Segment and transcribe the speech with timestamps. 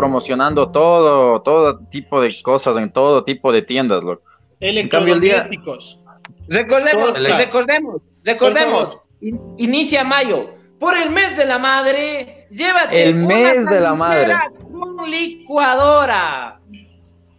[0.00, 4.22] promocionando todo, todo tipo de cosas en todo tipo de tiendas, loco.
[4.58, 5.46] En cambio, el día...
[6.48, 8.98] Recordemos, recordemos, recordemos,
[9.58, 10.48] inicia mayo.
[10.78, 14.34] Por el mes de la madre, llévate el mes de la madre
[14.72, 16.58] con licuadora.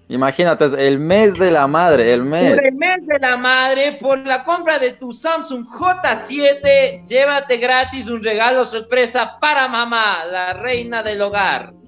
[0.07, 2.54] Imagínate, el mes de la madre, el mes.
[2.54, 8.07] Por el mes de la madre, por la compra de tu Samsung J7, llévate gratis
[8.07, 11.80] un regalo sorpresa para mamá, la reina del hogar.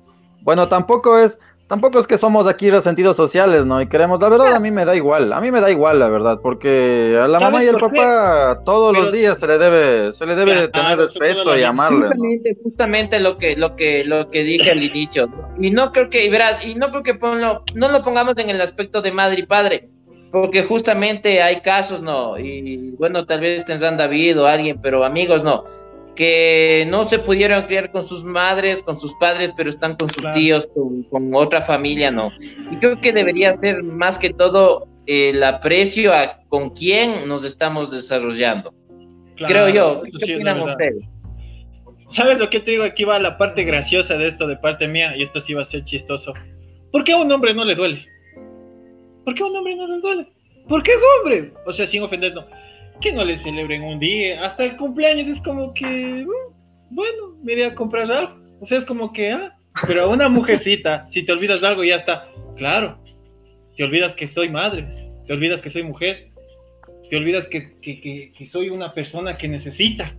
[0.43, 3.81] Bueno, tampoco es, tampoco es que somos aquí resentidos sociales, ¿no?
[3.81, 6.09] Y queremos, la verdad a mí me da igual, a mí me da igual, la
[6.09, 10.25] verdad, porque a la mamá y al papá todos los días se le debe, se
[10.25, 12.07] le debe tener respeto y amarle.
[12.07, 15.29] Justamente, justamente lo que, lo que, lo que dije al inicio.
[15.59, 18.49] Y no creo que, y verás, y no creo que ponlo, no lo pongamos en
[18.49, 19.87] el aspecto de madre y padre,
[20.31, 22.37] porque justamente hay casos, ¿no?
[22.37, 25.63] Y bueno, tal vez tendrán David o alguien, pero amigos, no
[26.15, 30.31] que no se pudieron criar con sus madres, con sus padres, pero están con sus
[30.33, 30.69] tíos,
[31.09, 32.31] con, otra familia, ¿no?
[32.71, 37.91] Y creo que debería ser más que todo el aprecio a con quién nos estamos
[37.91, 38.73] desarrollando.
[39.47, 40.03] creo yo.
[40.03, 41.03] ¿Qué opinan ustedes?
[42.09, 42.83] ¿Sabes lo que te digo?
[42.83, 45.65] Aquí va la parte graciosa de esto de parte mía, y esto sí va a
[45.65, 46.33] ser chistoso.
[46.91, 48.05] ¿Por qué a un hombre no le duele?
[49.25, 50.27] ¿Por qué a un hombre no le duele?
[50.67, 51.53] ¿Por qué es hombre?
[51.65, 52.45] O sea, sin ofender, no
[53.01, 57.53] que no le celebren un día, hasta el cumpleaños es como que, mm, bueno, me
[57.53, 58.37] iré a comprar algo.
[58.59, 61.83] O sea, es como que, ah, pero a una mujercita, si te olvidas de algo,
[61.83, 62.27] ya está.
[62.55, 62.97] Claro,
[63.75, 64.87] te olvidas que soy madre,
[65.25, 66.29] te olvidas que soy mujer,
[67.09, 70.15] te olvidas que, que, soy una persona que necesita.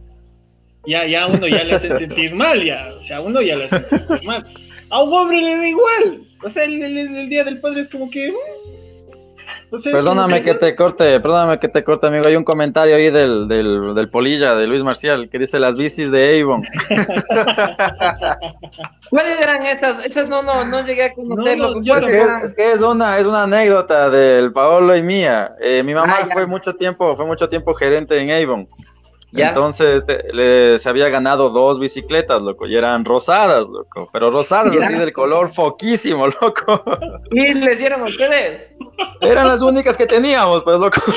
[0.87, 3.85] Ya, ya uno ya le hace sentir mal, ya, o sea, uno ya le hace
[3.85, 4.45] sentir mal.
[4.91, 6.27] A un hombre le da igual.
[6.43, 8.33] O sea, el, día del padre es como que,
[9.79, 12.25] mm, perdóname que te corte, perdóname que te corte, amigo.
[12.27, 16.11] Hay un comentario ahí del, del, del Polilla, de Luis Marcial, que dice las bicis
[16.11, 16.63] de Avon.
[19.11, 20.05] ¿Cuáles eran esas?
[20.05, 21.81] Esas no, no, no llegué a conocerlo.
[21.81, 25.55] es, que, es, una, es una anécdota del Paolo y mía.
[25.61, 28.69] Eh, mi mamá ah, fue mucho tiempo, fue mucho tiempo gerente en Avon.
[29.43, 34.95] Entonces le, se había ganado dos bicicletas, loco, y eran rosadas, loco, pero rosadas así
[34.95, 36.83] del color foquísimo, loco.
[37.33, 38.71] ¿Y les dieron a ustedes?
[39.21, 41.01] Eran las únicas que teníamos, pues, loco.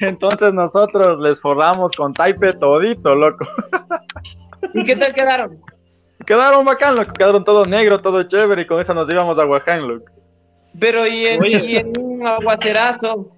[0.00, 3.46] Entonces nosotros les forramos con taipe todito, loco.
[4.74, 5.60] ¿Y qué tal quedaron?
[6.26, 9.76] Quedaron bacán, loco, quedaron todo negro, todo chévere, y con eso nos íbamos a Oaxaca,
[9.76, 10.10] loco.
[10.78, 13.37] Pero y y en un aguacerazo.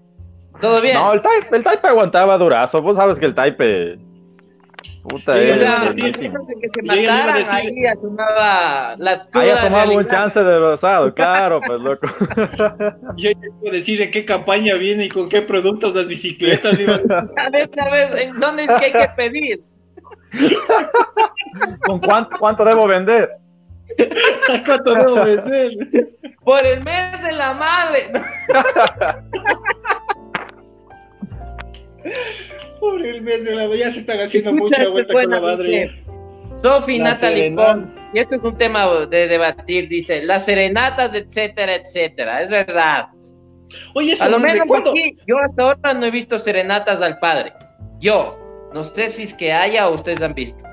[0.60, 0.94] ¿Todo bien?
[0.94, 2.82] No, el Taipe, el Taipe aguantaba durazo.
[2.82, 3.98] Vos sabes que el Taipe.
[5.02, 5.62] Puta, sí, es.
[5.62, 11.80] Ya, que se mataran, ahí asomaba la Ahí asomaba un chance de rosado, claro, pues
[11.80, 12.06] loco.
[13.16, 16.74] Yo quiero decir en qué campaña viene y con qué productos las bicicletas.
[17.36, 19.62] a ver, a ver, ¿en dónde es que hay que pedir?
[21.86, 23.30] ¿Con cuánto, cuánto debo vender?
[24.66, 25.72] ¿Cuánto debo vender?
[26.44, 28.12] Por el mes de la madre.
[32.80, 36.02] Pobre el mes de la ya se están haciendo mucha vuelta con la madre.
[36.62, 37.54] Sofi Natalie
[38.12, 43.08] y esto es un tema de debatir, dice, las serenatas, etcétera, etcétera, es verdad.
[43.94, 47.52] Oye, a lo menos aquí, yo hasta ahora no he visto serenatas al padre.
[48.00, 48.36] Yo,
[48.74, 50.64] no sé si es que haya o ustedes han visto.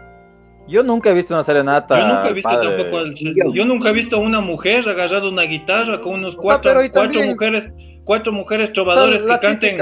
[0.67, 1.97] Yo nunca he visto una serenata.
[1.97, 3.53] Yo nunca he visto tampoco.
[3.53, 7.71] Yo nunca he visto una mujer agarrado una guitarra con unos cuatro, cuatro mujeres,
[8.03, 9.77] cuatro mujeres trovadores que canten.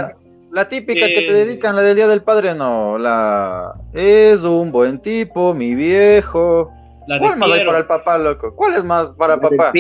[0.56, 2.98] La típica que te eh, dedican, la del Día del Padre, no.
[2.98, 6.72] La es un buen tipo, mi viejo.
[7.20, 8.56] ¿Cuál más hay para el papá, loco?
[8.56, 9.74] ¿Cuál es más para el papá?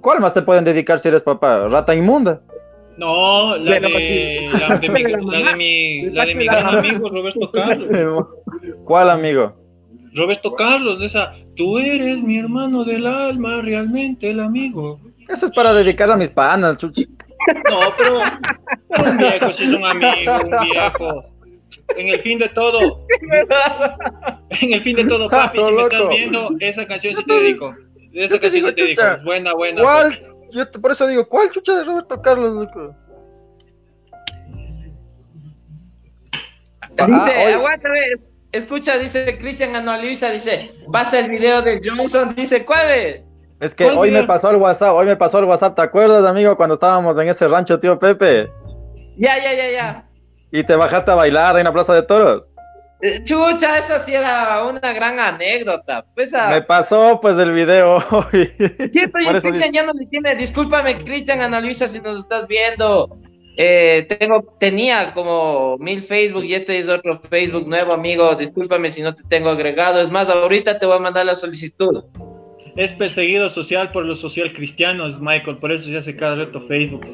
[0.00, 1.68] ¿Cuál más te pueden dedicar si eres papá?
[1.68, 2.42] ¿Rata inmunda?
[2.96, 3.80] No, la de,
[4.50, 8.26] la de, mi, la de mi, la de mi gran amigo Roberto Carlos.
[8.84, 9.54] ¿Cuál amigo?
[10.12, 14.98] Roberto Carlos, de esa, tú eres mi hermano del alma, realmente el amigo.
[15.28, 17.06] Eso es para dedicar a mis panas, chuchi.
[17.70, 18.20] No, pero
[19.10, 21.24] un viejo si es un amigo, un viejo.
[21.96, 23.06] En el fin de todo,
[24.50, 27.74] en el fin de todo, papi, si me estás viendo, esa canción sí te dedico.
[28.12, 29.02] Esa canción sí te dedico.
[29.24, 29.82] Buena, buena.
[29.82, 30.28] ¿Cuál?
[30.50, 32.96] Yo por eso digo, ¿cuál chucha de Roberto Carlos, loco?
[37.06, 37.88] Dice, aguanta,
[38.52, 43.27] escucha, dice Cristian Anualisa, dice, pasa el video de Johnson, dice, ¿cuál es?
[43.60, 46.56] Es que hoy me pasó el WhatsApp, hoy me pasó el WhatsApp, ¿te acuerdas, amigo,
[46.56, 48.48] cuando estábamos en ese rancho, tío Pepe?
[49.16, 50.04] Ya, ya, ya, ya.
[50.52, 52.54] Y te bajaste a bailar en la Plaza de Toros.
[53.00, 56.04] Eh, chucha, eso sí era una gran anécdota.
[56.14, 58.50] Pues, Me pasó pues el video hoy.
[58.90, 60.34] Cierto, y Cristian ya no me tiene.
[60.34, 63.18] Discúlpame, Cristian, Ana Luisa, si nos estás viendo.
[63.56, 68.34] Eh, tengo, tenía como mil Facebook y este es otro Facebook nuevo, amigo.
[68.34, 70.00] Discúlpame si no te tengo agregado.
[70.00, 72.04] Es más, ahorita te voy a mandar la solicitud.
[72.78, 75.58] Es perseguido social por los social cristianos, Michael.
[75.58, 77.04] Por eso se hace cada reto Facebook.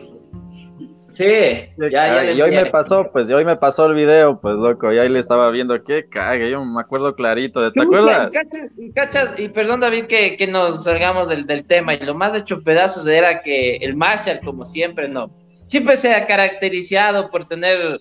[1.09, 4.57] Sí, ya, ya y hoy me pasó, pues, y hoy me pasó el video, pues,
[4.57, 8.31] loco, y ahí le estaba viendo, qué cague, yo me acuerdo clarito, de, ¿te acuerdas?
[8.77, 12.35] Y cachas, y perdón, David, que, que nos salgamos del, del, tema, y lo más
[12.35, 15.31] hecho pedazos era que el Marshall, como siempre, no,
[15.67, 18.01] siempre se ha caracterizado por tener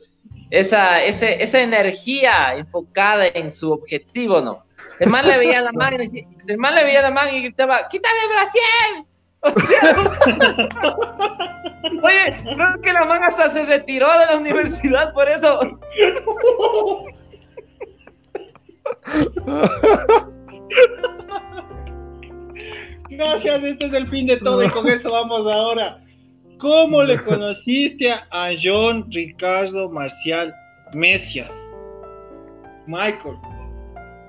[0.49, 4.63] esa, ese, esa energía enfocada en su objetivo, ¿no?
[5.03, 5.69] El man le veía la
[6.47, 8.61] el man le veía la mano y gritaba, ¡quítale Brasil!
[12.01, 15.59] Oye, creo que la man hasta se retiró de la universidad por eso.
[23.09, 25.99] Gracias, este es el fin de todo y con eso vamos ahora.
[26.59, 30.55] ¿Cómo le conociste a John Ricardo Marcial
[30.93, 31.51] Mesias?
[32.87, 33.35] Michael.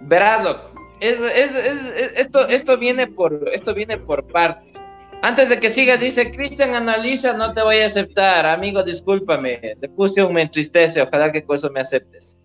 [0.07, 0.71] Verás, loco.
[1.01, 4.83] esto, esto, viene por, esto viene por partes.
[5.23, 8.45] Antes de que sigas, dice Cristian, analiza, no te voy a aceptar.
[8.45, 9.77] Amigo, discúlpame.
[9.81, 12.39] Te puse un me entristece, ojalá que con eso me aceptes.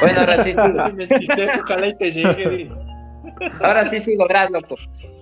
[0.00, 0.52] Bueno, ahora sí
[0.94, 2.70] me entristece, ojalá y te llegue.
[3.60, 4.76] Ahora sí sigo, loco.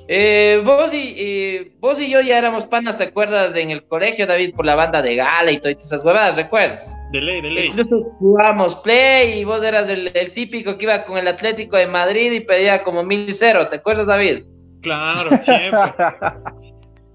[0.09, 3.55] Eh, vos, y, vos y yo ya éramos panas, ¿te acuerdas?
[3.57, 6.95] en el colegio, David, por la banda de gala y todas esas huevadas, ¿recuerdas?
[7.13, 7.67] De ley, de ley.
[7.69, 12.33] Incluso jugábamos play y vos eras el, típico que iba con el Atlético de Madrid
[12.33, 14.45] y pedía como mil cero, ¿te acuerdas, David?
[14.83, 15.81] Claro, siempre.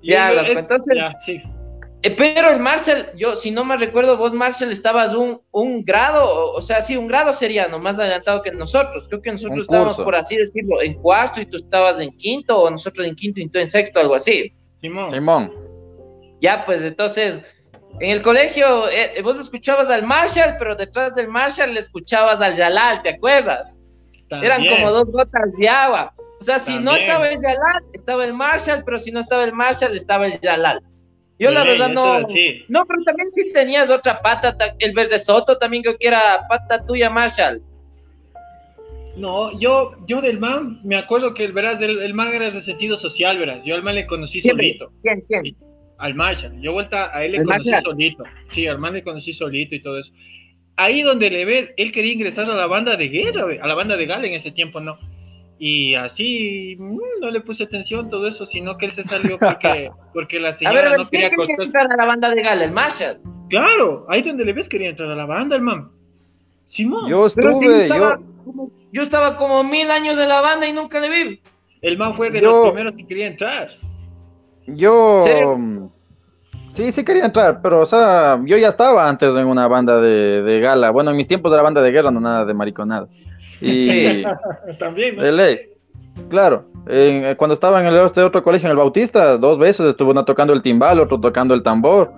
[0.03, 0.97] Ya, entonces.
[1.27, 1.43] Eh,
[2.01, 6.61] pero el Marshall, yo, si no me recuerdo, vos, Marshall, estabas un, un grado, o,
[6.61, 9.05] sea, sí, un grado sería no más adelantado que nosotros.
[9.09, 12.69] Creo que nosotros estábamos, por así decirlo, en cuarto y tú estabas en quinto, o
[12.69, 14.53] nosotros en quinto y tú en sexto, algo así.
[14.79, 15.09] Simón.
[15.09, 15.51] Simón.
[16.39, 17.41] Ya, pues entonces,
[17.99, 22.55] en el colegio, eh, vos escuchabas al Marshall, pero detrás del Marshall le escuchabas al
[22.55, 23.81] Yalal, ¿te acuerdas?
[24.29, 26.13] Eran como dos gotas de agua.
[26.39, 29.53] O sea, si no estaba el Yalal, estaba el Marshall, pero si no estaba el
[29.53, 30.81] Marshall, estaba el Yalal.
[31.39, 32.19] Yo la verdad no.
[32.21, 36.83] No, pero también si tenías otra pata, el verde Soto también creo que era pata
[36.83, 37.61] tuya, Marshall.
[39.15, 43.37] No, yo, yo del man, me acuerdo que verás, el, el man era resentido social,
[43.39, 43.63] verás.
[43.65, 44.91] Yo al man le conocí solito.
[45.01, 45.55] ¿Quién, quién?
[45.97, 46.61] Al Marshall.
[46.61, 48.23] Yo vuelta a él le conocí solito.
[48.51, 50.11] Sí, al man le conocí solito y todo eso.
[50.75, 53.97] Ahí donde le ves, él quería ingresar a la banda de guerra, a la banda
[53.97, 54.99] de Gala en ese tiempo, ¿no?
[55.59, 59.89] Y así mm, no le puse atención todo eso, sino que él se salió porque,
[60.13, 63.18] porque la señora no quería quería entrar a la banda de Gala, el Marshall.
[63.50, 65.89] Claro, ahí donde le ves quería entrar a la banda, el man.
[66.68, 67.09] Simón.
[67.09, 68.18] Yo estuve, yo...
[68.92, 71.42] yo estaba como mil años de la banda y nunca le vi.
[71.81, 73.69] El man fue de los primeros que quería entrar.
[74.68, 75.21] Yo...
[75.57, 75.88] Mm,
[76.68, 80.42] sí, sí quería entrar, pero o sea, yo ya estaba antes en una banda de,
[80.44, 80.92] de gala.
[80.92, 83.15] Bueno, en mis tiempos de la banda de guerra no nada de mariconadas.
[83.62, 84.24] Y
[84.80, 85.18] también.
[85.18, 85.59] De ley.
[86.30, 90.12] Claro, eh, cuando estaba en el este otro colegio, en el Bautista, dos veces estuvo
[90.12, 92.09] uno tocando el timbal, otro tocando el tambor.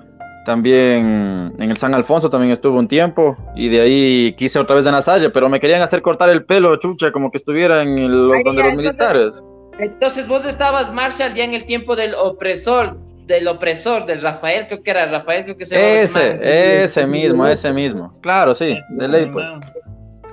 [0.45, 3.37] También en el San Alfonso también estuvo un tiempo.
[3.55, 6.45] Y de ahí quise otra vez en la Salle, pero me querían hacer cortar el
[6.45, 9.41] pelo, chucha, como que estuviera en los, donde los militares.
[9.79, 12.97] Entonces vos estabas, Marshall, ya en el tiempo del opresor,
[13.27, 17.71] del opresor, del Rafael, creo que era Rafael, creo que se Ese, ese mismo, ese
[17.71, 18.13] mismo.
[18.21, 19.45] Claro, sí, de ley, pues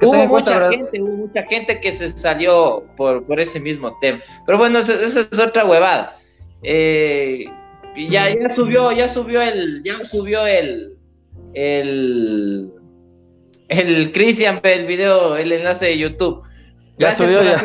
[0.02, 4.20] hubo mucha gente, hubo mucha gente que se salió por, por ese mismo tema.
[4.44, 6.16] Pero bueno, esa, es otra huevada.
[6.62, 7.46] Eh,
[7.96, 10.94] ya, ya subió, ya subió el, ya subió el,
[11.54, 12.70] el,
[13.68, 16.42] el Cristian, el video, el enlace de YouTube.
[16.98, 17.58] Ya subió ya.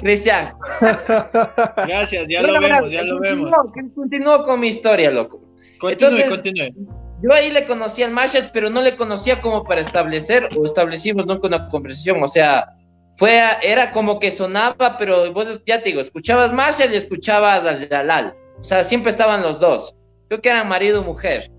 [0.00, 0.54] Cristian.
[1.76, 3.50] Gracias, ya lo vemos, ya lo vemos.
[3.94, 5.40] Continúo con mi historia, loco.
[5.80, 10.48] Continúe, continúe yo ahí le conocía al Marshall, pero no le conocía como para establecer
[10.56, 12.22] o establecimos nunca una conversación.
[12.22, 12.68] O sea,
[13.16, 17.88] fue, era como que sonaba, pero vos ya te digo, escuchabas Marshall y escuchabas al
[17.88, 18.34] Jalal.
[18.60, 19.94] O sea, siempre estaban los dos.
[20.28, 21.50] Creo que eran marido y mujer.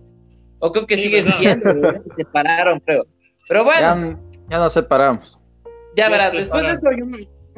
[0.60, 3.06] O creo que siguen siendo, se separaron, creo.
[3.48, 3.82] Pero bueno.
[3.82, 5.42] Ya, ya nos separamos.
[5.96, 7.06] Ya verás, después de eso yo,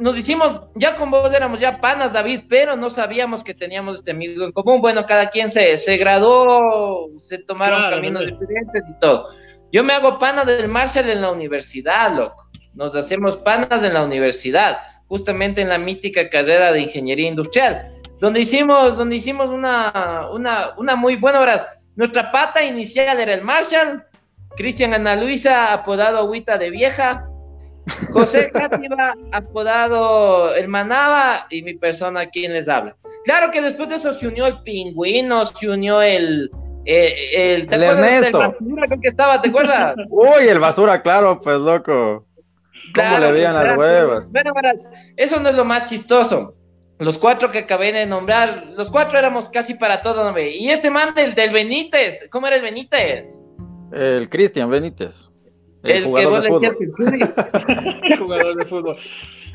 [0.02, 4.10] nos hicimos, ya con vos éramos ya panas, David, pero no sabíamos que teníamos este
[4.10, 4.80] amigo en común.
[4.80, 9.28] Bueno, cada quien se, se graduó, se tomaron caminos diferentes y todo.
[9.70, 12.50] Yo me hago pana del Marshall en la universidad, loco.
[12.74, 18.40] Nos hacemos panas en la universidad, justamente en la mítica carrera de ingeniería industrial, donde
[18.40, 21.64] hicimos, donde hicimos una, una, una muy buena.
[21.94, 24.04] Nuestra pata inicial era el Marshall,
[24.56, 27.28] Cristian Ana Luisa, apodado Agüita de Vieja,
[28.12, 32.96] José Cátiva, apodado el Manaba, y mi persona quien les habla.
[33.24, 36.50] Claro que después de eso se unió el Pingüino, se unió el,
[36.84, 38.38] Eh, el, ¿te el Ernesto.
[38.38, 39.94] basura que estaba, ¿te acuerdas?
[40.10, 42.26] Uy, el basura, claro, pues loco.
[42.94, 44.30] ¿Cómo le veían las huevas?
[44.30, 44.52] Bueno,
[45.16, 46.54] eso no es lo más chistoso.
[46.98, 50.38] Los cuatro que acabé de nombrar, los cuatro éramos casi para todo, ¿no?
[50.38, 53.40] Y este man del, del Benítez, ¿cómo era el Benítez?
[53.92, 55.31] El Cristian Benítez.
[55.82, 56.84] El, que vos le decías que
[58.12, 58.96] el jugador de fútbol.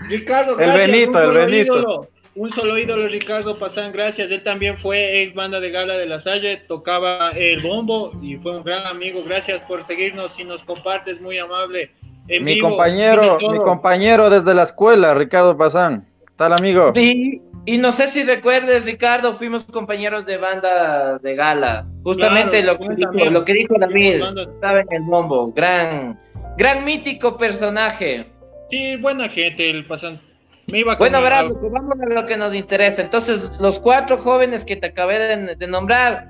[0.10, 0.86] Ricardo, gracias.
[0.86, 2.07] El Benito, el Benito.
[2.36, 4.29] Un solo ídolo, Ricardo Pazán, gracias.
[4.29, 8.57] Él también fue ex banda de Gala de la Salle, tocaba el bombo y fue
[8.57, 9.24] un gran amigo.
[9.24, 11.89] Gracias por seguirnos y nos compartes, muy amable.
[12.27, 16.05] mi compañero, mi compañero desde la escuela, Ricardo Pazán.
[16.38, 16.94] Tal amigo.
[16.96, 21.86] Y, y no sé si recuerdes, Ricardo, fuimos compañeros de banda de gala.
[22.03, 24.22] Justamente lo, que dijo, lo que dijo David,
[24.53, 25.51] estaba en el bombo.
[25.51, 26.17] Gran,
[26.58, 28.27] gran mítico personaje.
[28.70, 30.22] Sí, buena gente, el pasan.
[30.67, 33.01] Me iba bueno, verás, vamos a lo que nos interesa.
[33.01, 36.29] Entonces, los cuatro jóvenes que te acabé de, nombrar,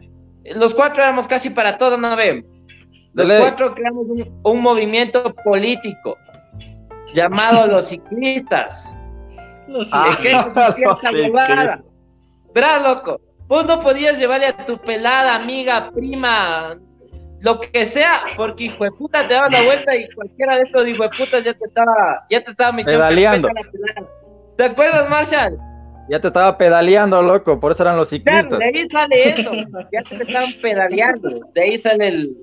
[0.56, 2.46] los cuatro éramos casi para todo, ¿no ven?
[3.14, 6.18] Los cuatro creamos un, un movimiento político
[7.14, 8.97] llamado los ciclistas.
[9.68, 9.92] No sé.
[9.94, 10.36] Ah, ¿Qué
[12.54, 16.78] Verás, loco, vos no podías llevarle a tu pelada, amiga, prima,
[17.42, 20.88] lo que sea, porque hijo de puta te daba la vuelta y cualquiera de estos
[20.88, 23.50] hijo de putas ya te estaba, ya te estaba metiendo pedaleando.
[24.58, 25.58] ¿Te acuerdas, Marshall?
[26.10, 28.58] Ya te estaba pedaleando, loco, por eso eran los ciclistas.
[28.58, 29.52] de ahí sale eso,
[29.92, 32.38] ya te estaban pedaleando, de ahí sale el,